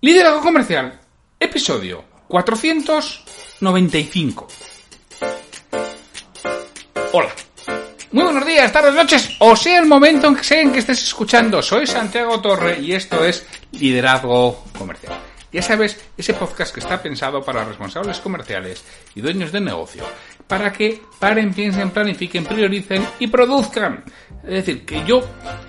[0.00, 0.96] Liderazgo comercial,
[1.40, 4.46] episodio 495.
[7.12, 7.30] Hola.
[8.12, 11.02] Muy buenos días, tardes, noches, o sea el momento en que, sea en que estés
[11.02, 11.60] escuchando.
[11.60, 15.14] Soy Santiago Torre y esto es Liderazgo Comercial.
[15.50, 18.84] Ya sabes, ese podcast que está pensado para responsables comerciales
[19.16, 20.04] y dueños de negocio,
[20.46, 24.04] para que paren, piensen, planifiquen, prioricen y produzcan.
[24.48, 25.20] Es decir, que yo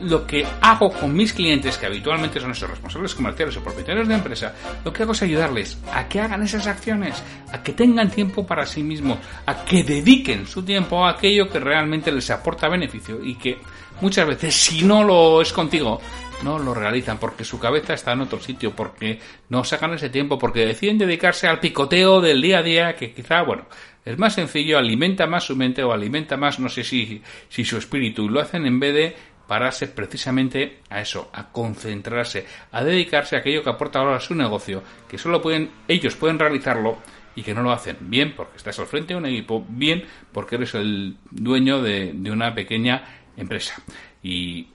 [0.00, 4.14] lo que hago con mis clientes, que habitualmente son esos responsables comerciales o propietarios de
[4.14, 4.52] empresa,
[4.84, 8.66] lo que hago es ayudarles a que hagan esas acciones, a que tengan tiempo para
[8.66, 13.36] sí mismos, a que dediquen su tiempo a aquello que realmente les aporta beneficio y
[13.36, 13.58] que
[14.00, 16.00] muchas veces, si no lo es contigo,
[16.42, 20.36] no lo realizan porque su cabeza está en otro sitio, porque no sacan ese tiempo,
[20.36, 23.66] porque deciden dedicarse al picoteo del día a día, que quizá, bueno,
[24.04, 27.78] es más sencillo, alimenta más su mente o alimenta más, no sé si, si su
[27.78, 33.40] espíritu, lo hacen en vez de pararse precisamente a eso, a concentrarse, a dedicarse a
[33.40, 36.98] aquello que aporta valor a su negocio, que solo pueden, ellos pueden realizarlo
[37.34, 40.56] y que no lo hacen bien porque estás al frente de un equipo, bien porque
[40.56, 43.04] eres el dueño de, de una pequeña
[43.36, 43.82] empresa.
[44.22, 44.68] Y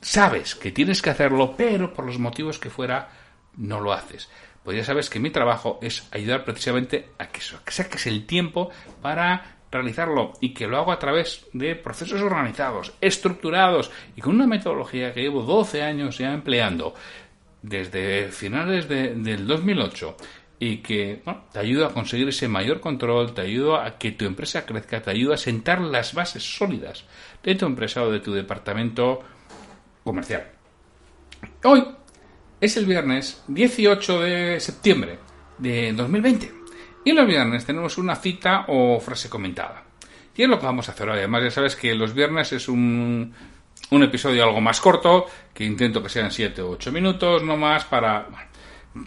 [0.00, 3.08] sabes que tienes que hacerlo, pero por los motivos que fuera,
[3.56, 4.28] no lo haces.
[4.64, 9.56] Pues ya sabes que mi trabajo es ayudar precisamente a que, saques el tiempo para
[9.70, 15.12] realizarlo y que lo hago a través de procesos organizados, estructurados y con una metodología
[15.12, 16.94] que llevo 12 años ya empleando
[17.62, 20.16] desde finales de, del 2008
[20.58, 24.64] y que te ayuda a conseguir ese mayor control, te ayuda a que tu empresa
[24.64, 27.04] crezca, te ayuda a sentar las bases sólidas
[27.42, 29.20] de tu empresa o de tu departamento
[30.04, 30.52] comercial.
[31.64, 31.84] Hoy
[32.62, 35.18] es el viernes 18 de septiembre
[35.58, 36.52] de 2020
[37.04, 39.82] y los viernes tenemos una cita o frase comentada.
[40.36, 41.10] Y es lo que vamos a hacer.
[41.10, 43.34] Además, ya sabes que los viernes es un,
[43.90, 47.84] un episodio algo más corto, que intento que sean 7 o 8 minutos, no más,
[47.84, 48.28] para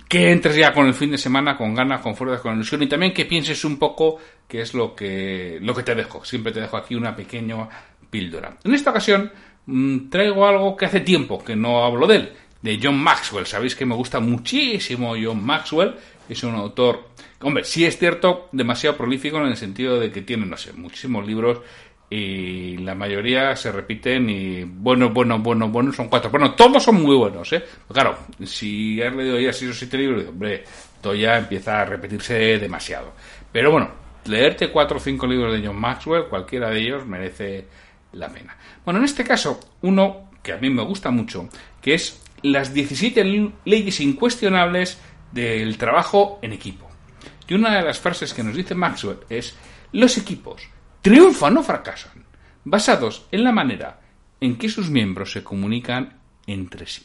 [0.09, 2.89] que entres ya con el fin de semana con ganas, con fuerza, con ilusión y
[2.89, 4.17] también que pienses un poco
[4.49, 6.25] qué es lo que, lo que te dejo.
[6.25, 7.69] Siempre te dejo aquí una pequeña
[8.09, 8.57] píldora.
[8.66, 9.31] En esta ocasión
[9.67, 13.45] Mm, traigo algo que hace tiempo que no hablo de él, de John Maxwell.
[13.45, 15.95] Sabéis que me gusta muchísimo John Maxwell.
[16.27, 17.09] Es un autor,
[17.41, 21.25] hombre, sí es cierto, demasiado prolífico en el sentido de que tiene, no sé, muchísimos
[21.25, 21.59] libros
[22.09, 26.29] y la mayoría se repiten y bueno, bueno, bueno, bueno, son cuatro.
[26.29, 27.63] Bueno, todos son muy buenos, ¿eh?
[27.91, 30.63] Claro, si has leído ya seis o siete libros, hombre,
[31.01, 33.13] todo ya empieza a repetirse demasiado.
[33.51, 33.89] Pero bueno,
[34.25, 37.66] leerte cuatro o cinco libros de John Maxwell, cualquiera de ellos merece
[38.13, 38.55] la pena.
[38.83, 41.49] Bueno, en este caso, uno que a mí me gusta mucho,
[41.81, 45.00] que es las 17 leyes incuestionables
[45.31, 46.88] del trabajo en equipo.
[47.47, 49.56] Y una de las frases que nos dice Maxwell es,
[49.91, 50.61] los equipos
[51.01, 52.25] triunfan o fracasan,
[52.63, 54.00] basados en la manera
[54.39, 57.03] en que sus miembros se comunican entre sí.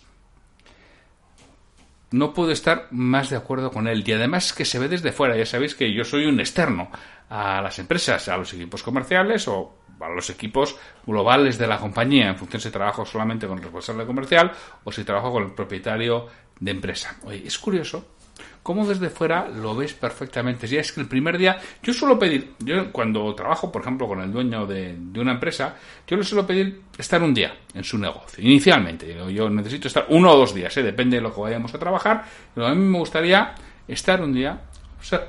[2.12, 4.02] No puedo estar más de acuerdo con él.
[4.06, 5.36] Y además que se ve desde fuera.
[5.36, 6.90] Ya sabéis que yo soy un externo
[7.28, 10.76] a las empresas, a los equipos comerciales o a los equipos
[11.06, 14.50] globales de la compañía, en función si trabajo solamente con el responsable comercial
[14.82, 16.26] o si trabajo con el propietario
[16.58, 17.16] de empresa.
[17.24, 18.16] Oye, es curioso
[18.62, 20.66] cómo desde fuera lo ves perfectamente.
[20.66, 24.20] Si es que el primer día, yo suelo pedir, yo cuando trabajo, por ejemplo, con
[24.20, 28.42] el dueño de, una empresa, yo le suelo pedir estar un día en su negocio,
[28.42, 29.16] inicialmente.
[29.32, 30.82] Yo, necesito estar uno o dos días, ¿eh?
[30.82, 32.24] depende de lo que vayamos a trabajar,
[32.54, 33.54] pero a mí me gustaría
[33.88, 34.60] estar un día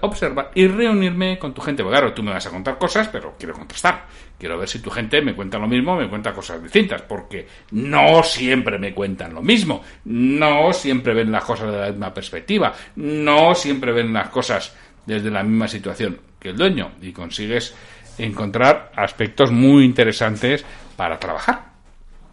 [0.01, 1.83] observar y reunirme con tu gente.
[1.83, 4.05] Porque claro, tú me vas a contar cosas, pero quiero contrastar.
[4.37, 8.23] Quiero ver si tu gente me cuenta lo mismo, me cuenta cosas distintas, porque no
[8.23, 13.53] siempre me cuentan lo mismo, no siempre ven las cosas de la misma perspectiva, no
[13.53, 14.75] siempre ven las cosas
[15.05, 17.75] desde la misma situación que el dueño y consigues
[18.17, 20.65] encontrar aspectos muy interesantes
[20.95, 21.71] para trabajar.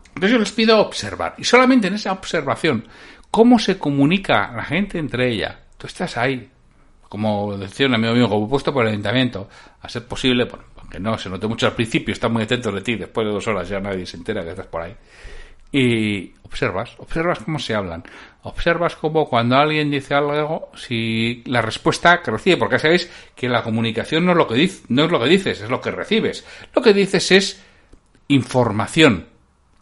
[0.09, 2.89] Entonces yo les pido observar y solamente en esa observación,
[3.31, 5.61] cómo se comunica la gente entre ella.
[5.77, 6.51] Tú estás ahí,
[7.09, 9.49] como decía un amigo mío, como puesto por el ayuntamiento,
[9.81, 12.81] a ser posible, bueno, aunque no se note mucho al principio, está muy atento de
[12.81, 14.95] ti, después de dos horas ya nadie se entera que estás por ahí.
[15.71, 18.03] Y observas, observas cómo se hablan,
[18.43, 23.63] observas cómo cuando alguien dice algo, si la respuesta que recibe, porque sabéis que la
[23.63, 26.47] comunicación no es lo que, no es lo que dices, es lo que recibes.
[26.75, 27.63] Lo que dices es
[28.29, 29.27] información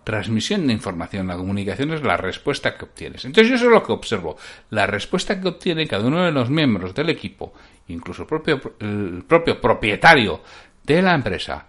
[0.07, 3.25] transmisión de información, la comunicación es la respuesta que obtienes.
[3.25, 4.37] Entonces yo eso es lo que observo.
[4.71, 7.53] La respuesta que obtiene cada uno de los miembros del equipo,
[7.89, 10.43] incluso el propio, el propio propietario
[10.85, 11.67] de la empresa,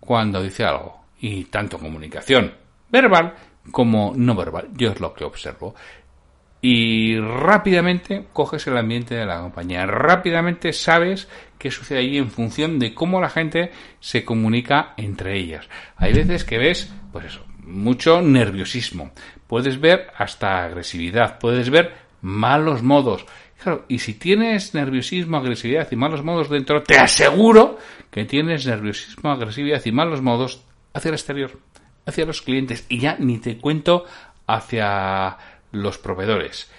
[0.00, 1.04] cuando dice algo.
[1.20, 2.54] Y tanto comunicación
[2.88, 3.34] verbal
[3.70, 4.68] como no verbal.
[4.72, 5.74] Yo es lo que observo
[6.62, 9.84] y rápidamente coges el ambiente de la compañía.
[9.84, 11.28] Rápidamente sabes
[11.58, 15.68] qué sucede allí en función de cómo la gente se comunica entre ellas.
[15.96, 19.12] Hay veces que ves, pues eso, mucho nerviosismo.
[19.46, 21.38] Puedes ver hasta agresividad.
[21.38, 23.26] Puedes ver malos modos.
[23.62, 27.78] Claro, y si tienes nerviosismo, agresividad y malos modos dentro, te aseguro
[28.10, 31.58] que tienes nerviosismo, agresividad y malos modos hacia el exterior,
[32.06, 32.84] hacia los clientes.
[32.88, 34.04] Y ya ni te cuento
[34.46, 35.38] hacia
[35.72, 36.70] los proveedores.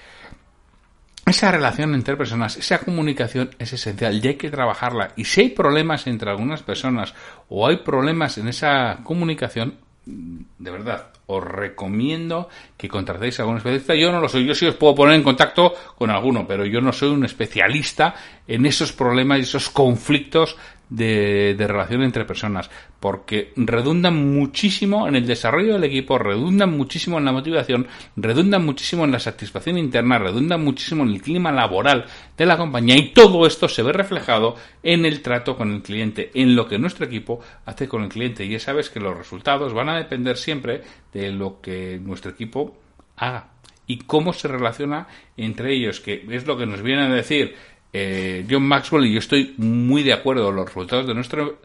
[1.25, 5.13] Esa relación entre personas, esa comunicación es esencial y hay que trabajarla.
[5.15, 7.15] Y si hay problemas entre algunas personas
[7.49, 13.95] o hay problemas en esa comunicación, de verdad, os recomiendo que contratéis a algún especialista.
[13.95, 16.81] Yo no lo soy, yo sí os puedo poner en contacto con alguno, pero yo
[16.81, 18.15] no soy un especialista
[18.47, 20.57] en esos problemas y esos conflictos
[20.89, 27.25] de, relación entre personas, porque redundan muchísimo en el desarrollo del equipo, redundan muchísimo en
[27.25, 32.05] la motivación, redundan muchísimo en la satisfacción interna, redundan muchísimo en el clima laboral
[32.37, 36.31] de la compañía y todo esto se ve reflejado en el trato con el cliente,
[36.33, 38.45] en lo que nuestro equipo hace con el cliente.
[38.45, 40.81] Y ya sabes que los resultados van a depender siempre
[41.13, 42.77] de lo que nuestro equipo
[43.17, 43.55] haga
[43.87, 47.55] y cómo se relaciona entre ellos, que es lo que nos viene a decir
[47.97, 50.51] eh, John Maxwell y yo estoy muy de acuerdo.
[50.51, 51.61] Los resultados de, nuestro,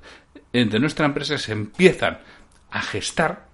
[0.52, 2.18] eh, de nuestra empresa se empiezan
[2.70, 3.48] a gestar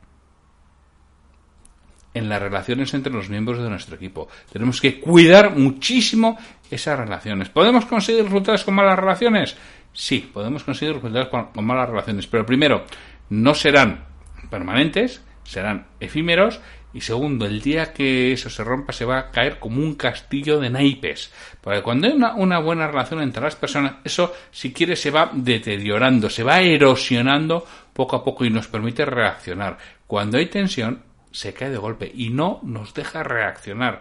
[2.13, 4.29] en las relaciones entre los miembros de nuestro equipo.
[4.53, 6.39] Tenemos que cuidar muchísimo
[6.71, 7.49] esas relaciones.
[7.49, 9.57] ¿Podemos conseguir resultados con malas relaciones?
[9.95, 12.27] Sí, podemos conseguir resultados con malas relaciones.
[12.27, 12.85] Pero primero,
[13.31, 14.05] no serán
[14.51, 16.61] permanentes, serán efímeros
[16.97, 20.59] y segundo, el día que eso se rompa se va a caer como un castillo
[20.59, 21.31] de naipes.
[21.61, 26.31] Porque cuando hay una, buena relación entre las personas, eso si quiere se va deteriorando,
[26.31, 29.77] se va erosionando poco a poco y nos permite reaccionar.
[30.07, 34.01] Cuando hay tensión, se cae de golpe y no nos deja reaccionar.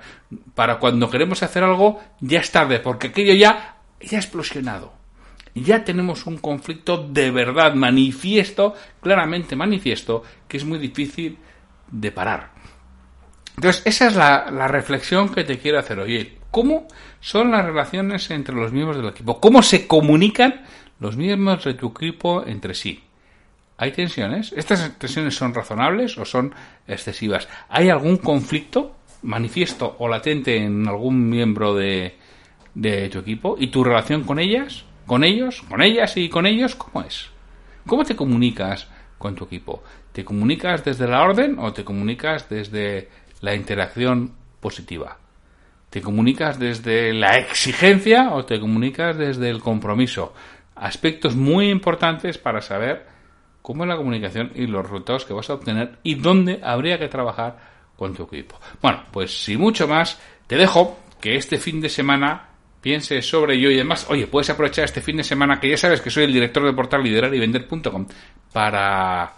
[0.53, 4.94] Para cuando queremos hacer algo, ya es tarde, porque aquello ya, ya ha explosionado.
[5.53, 11.38] Ya tenemos un conflicto de verdad manifiesto, claramente manifiesto, que es muy difícil
[11.91, 12.54] de parar.
[13.55, 16.37] Entonces, esa es la, reflexión que te quiero hacer hoy.
[16.51, 16.87] ¿Cómo
[17.19, 19.39] son las relaciones entre los miembros del equipo?
[19.39, 20.63] ¿Cómo se comunican
[20.99, 23.01] los miembros de tu equipo entre sí?
[23.77, 24.53] ¿Hay tensiones?
[24.55, 26.53] ¿Estas tensiones son razonables o son
[26.87, 27.47] excesivas?
[27.69, 32.15] ¿Hay algún conflicto manifiesto o latente en algún miembro de,
[32.73, 33.55] de tu equipo?
[33.59, 34.85] ¿Y tu relación con ellas?
[35.05, 35.61] ¿Con ellos?
[35.69, 36.75] ¿Con ellas y con ellos?
[36.75, 37.27] ¿Cómo es?
[37.85, 38.87] ¿Cómo te comunicas
[39.17, 39.83] con tu equipo?
[40.11, 43.09] ¿Te comunicas desde la orden o te comunicas desde
[43.45, 45.19] la interacción positiva?
[45.92, 50.33] ¿Te comunicas desde la exigencia o te comunicas desde el compromiso?
[50.75, 53.06] Aspectos muy importantes para saber
[53.62, 57.07] cómo es la comunicación y los resultados que vas a obtener y dónde habría que
[57.07, 57.57] trabajar
[57.95, 58.59] con tu equipo.
[58.81, 62.50] Bueno, pues sin mucho más, te dejo que este fin de semana
[62.81, 66.01] pienses sobre ello y además, oye, puedes aprovechar este fin de semana que ya sabes
[66.01, 68.07] que soy el director del portal liderar y vender.com
[68.51, 69.33] para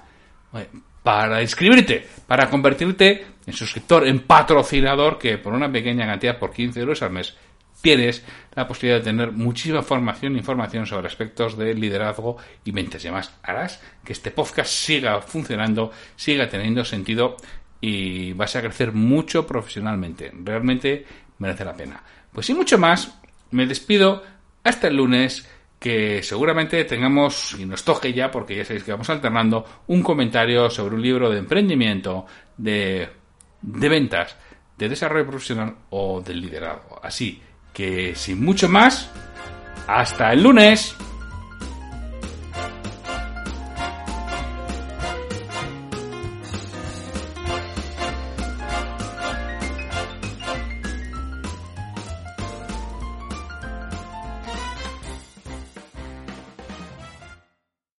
[1.03, 6.79] para inscribirte, para convertirte en suscriptor, en patrocinador, que por una pequeña cantidad, por 15
[6.81, 7.35] euros al mes,
[7.81, 13.03] tienes la posibilidad de tener muchísima formación e información sobre aspectos de liderazgo y ventas.
[13.03, 17.37] Y además harás que este podcast siga funcionando, siga teniendo sentido
[17.79, 20.31] y vas a crecer mucho profesionalmente.
[20.43, 21.05] Realmente
[21.39, 22.03] merece la pena.
[22.33, 23.17] Pues sin mucho más,
[23.51, 24.23] me despido
[24.63, 25.47] hasta el lunes
[25.79, 30.69] que seguramente tengamos, y nos toque ya, porque ya sabéis que vamos alternando, un comentario
[30.71, 32.25] sobre un libro de emprendimiento,
[32.57, 33.07] de,
[33.61, 34.35] de ventas,
[34.77, 36.99] de desarrollo profesional o del liderazgo.
[37.03, 37.41] Así
[37.73, 39.09] que sin mucho más,
[39.87, 40.95] hasta el lunes.